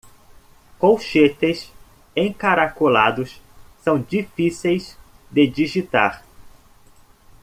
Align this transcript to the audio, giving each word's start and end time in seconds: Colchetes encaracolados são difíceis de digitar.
Colchetes 0.79 1.71
encaracolados 2.15 3.39
são 3.83 3.99
difíceis 4.01 4.97
de 5.29 5.45
digitar. 5.45 6.25